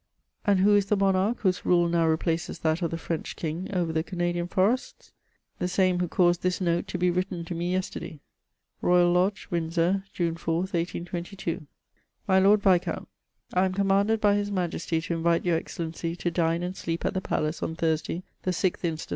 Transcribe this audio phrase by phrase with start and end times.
[0.45, 3.93] And who is the monarch whose rule now replaces that of the French King over
[3.93, 5.11] the Canadian forests?
[5.59, 8.19] The same who caused this note to be written to me yesterday:—
[8.61, 11.67] *' Bojal Lodge, Windsor, June 4, 1822."
[12.27, 13.09] My Lobd Viscount,
[13.39, 17.05] —'* 1 am commanded by his Majesty to invite your £zcell»icy to dine and sleep
[17.05, 19.09] at the palace on Thursday, the 6th inst.